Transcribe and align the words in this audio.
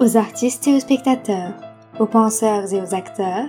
Aux 0.00 0.16
artistes 0.16 0.66
et 0.66 0.74
aux 0.74 0.80
spectateurs, 0.80 1.52
aux 1.98 2.06
penseurs 2.06 2.72
et 2.72 2.80
aux 2.80 2.94
acteurs, 2.94 3.44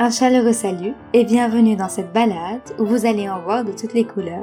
un 0.00 0.10
chaleureux 0.10 0.52
salut 0.52 0.92
et 1.12 1.22
bienvenue 1.24 1.76
dans 1.76 1.88
cette 1.88 2.12
balade 2.12 2.62
où 2.80 2.84
vous 2.84 3.06
allez 3.06 3.28
en 3.28 3.40
voir 3.42 3.64
de 3.64 3.70
toutes 3.70 3.94
les 3.94 4.04
couleurs. 4.04 4.42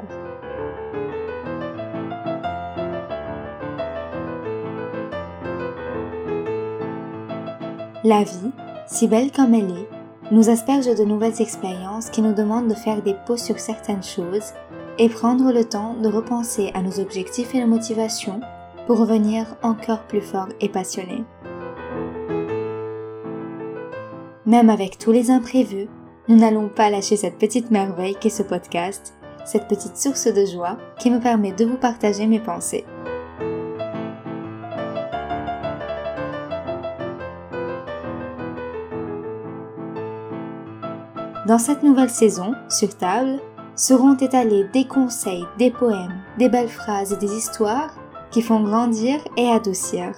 La 8.02 8.22
vie, 8.22 8.50
si 8.86 9.06
belle 9.06 9.30
comme 9.30 9.52
elle 9.52 9.72
est, 9.72 9.88
nous 10.30 10.48
asperge 10.48 10.86
de 10.86 11.04
nouvelles 11.04 11.42
expériences 11.42 12.08
qui 12.08 12.22
nous 12.22 12.32
demandent 12.32 12.68
de 12.68 12.74
faire 12.74 13.02
des 13.02 13.16
pauses 13.26 13.42
sur 13.42 13.58
certaines 13.58 14.02
choses 14.02 14.54
et 14.96 15.10
prendre 15.10 15.52
le 15.52 15.66
temps 15.66 15.96
de 16.02 16.08
repenser 16.08 16.70
à 16.72 16.80
nos 16.80 16.98
objectifs 16.98 17.54
et 17.54 17.60
nos 17.60 17.66
motivations 17.66 18.40
pour 18.86 18.98
revenir 18.98 19.56
encore 19.62 20.02
plus 20.02 20.20
fort 20.20 20.48
et 20.60 20.68
passionné. 20.68 21.24
Même 24.44 24.70
avec 24.70 24.98
tous 24.98 25.12
les 25.12 25.30
imprévus, 25.30 25.88
nous 26.28 26.36
n'allons 26.36 26.68
pas 26.68 26.90
lâcher 26.90 27.16
cette 27.16 27.38
petite 27.38 27.70
merveille 27.70 28.16
qu'est 28.20 28.28
ce 28.28 28.42
podcast, 28.42 29.14
cette 29.44 29.68
petite 29.68 29.96
source 29.96 30.26
de 30.26 30.44
joie 30.44 30.76
qui 30.98 31.10
me 31.10 31.20
permet 31.20 31.52
de 31.52 31.64
vous 31.64 31.76
partager 31.76 32.26
mes 32.26 32.40
pensées. 32.40 32.84
Dans 41.46 41.58
cette 41.58 41.82
nouvelle 41.82 42.10
saison, 42.10 42.54
sur 42.68 42.96
table, 42.96 43.40
seront 43.74 44.16
étalés 44.16 44.64
des 44.72 44.86
conseils, 44.86 45.44
des 45.58 45.70
poèmes, 45.70 46.22
des 46.38 46.48
belles 46.48 46.68
phrases 46.68 47.12
et 47.12 47.16
des 47.16 47.34
histoires 47.36 47.94
qui 48.32 48.42
font 48.42 48.62
grandir 48.62 49.20
et 49.36 49.48
adoucir. 49.48 50.12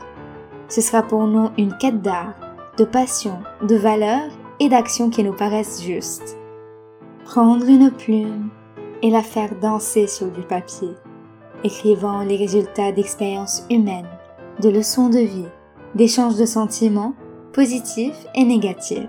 Ce 0.68 0.80
sera 0.80 1.02
pour 1.02 1.26
nous 1.26 1.50
une 1.58 1.76
quête 1.76 2.00
d'art, 2.00 2.34
de 2.78 2.84
passion, 2.84 3.38
de 3.62 3.76
valeurs 3.76 4.30
et 4.60 4.68
d'actions 4.68 5.10
qui 5.10 5.22
nous 5.22 5.34
paraissent 5.34 5.82
justes. 5.82 6.38
Prendre 7.24 7.66
une 7.66 7.90
plume 7.90 8.48
et 9.02 9.10
la 9.10 9.22
faire 9.22 9.54
danser 9.60 10.06
sur 10.06 10.30
du 10.30 10.42
papier, 10.42 10.90
écrivant 11.62 12.20
les 12.20 12.36
résultats 12.36 12.92
d'expériences 12.92 13.64
humaines, 13.70 14.08
de 14.60 14.70
leçons 14.70 15.08
de 15.08 15.18
vie, 15.18 15.48
d'échanges 15.94 16.36
de 16.36 16.46
sentiments 16.46 17.14
positifs 17.52 18.26
et 18.34 18.44
négatifs. 18.44 19.08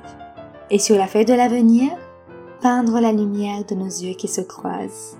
Et 0.70 0.80
sur 0.80 0.98
la 0.98 1.08
feuille 1.08 1.26
de 1.26 1.33
l'avenir, 1.33 1.92
peindre 2.61 3.00
la 3.00 3.11
lumière 3.11 3.64
de 3.66 3.76
nos 3.76 3.86
yeux 3.86 4.16
qui 4.16 4.28
se 4.28 4.42
croisent. 4.42 5.17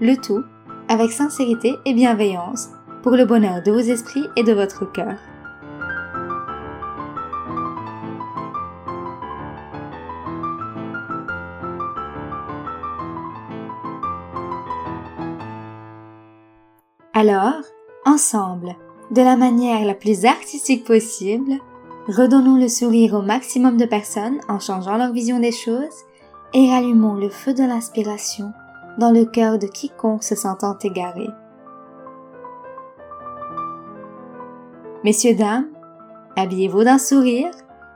Le 0.00 0.16
tout 0.16 0.42
avec 0.88 1.12
sincérité 1.12 1.74
et 1.86 1.94
bienveillance 1.94 2.68
pour 3.04 3.16
le 3.16 3.26
bonheur 3.26 3.62
de 3.62 3.70
vos 3.70 3.80
esprits 3.80 4.24
et 4.34 4.42
de 4.42 4.54
votre 4.54 4.90
cœur. 4.90 5.18
Alors, 17.12 17.60
ensemble, 18.06 18.74
de 19.10 19.20
la 19.20 19.36
manière 19.36 19.84
la 19.84 19.92
plus 19.92 20.24
artistique 20.24 20.84
possible, 20.84 21.52
redonnons 22.08 22.56
le 22.56 22.68
sourire 22.68 23.12
au 23.12 23.22
maximum 23.22 23.76
de 23.76 23.84
personnes 23.84 24.40
en 24.48 24.58
changeant 24.58 24.96
leur 24.96 25.12
vision 25.12 25.40
des 25.40 25.52
choses 25.52 26.06
et 26.54 26.70
rallumons 26.70 27.16
le 27.16 27.28
feu 27.28 27.52
de 27.52 27.64
l'inspiration 27.64 28.54
dans 28.96 29.10
le 29.10 29.26
cœur 29.26 29.58
de 29.58 29.66
quiconque 29.66 30.24
se 30.24 30.34
sentant 30.34 30.78
égaré. 30.78 31.28
Messieurs, 35.04 35.34
dames, 35.34 35.66
habillez-vous 36.34 36.82
d'un 36.82 36.96
sourire 36.96 37.50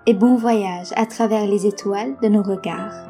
et 0.04 0.12
bon 0.12 0.36
voyage 0.36 0.88
à 0.94 1.06
travers 1.06 1.46
les 1.46 1.66
étoiles 1.66 2.14
de 2.22 2.28
nos 2.28 2.42
regards. 2.42 3.07